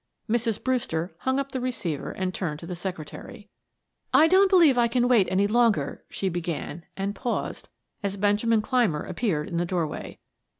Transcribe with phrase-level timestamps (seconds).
[0.27, 0.63] Mrs.
[0.63, 3.49] Brewster hung up the receiver and turned to the secretary.
[4.11, 7.69] "I don't believe I can wait any longer," she began, and paused,
[8.01, 10.17] as Benjamin Clymer appeared in the doorway.